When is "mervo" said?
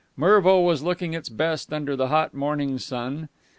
0.17-0.61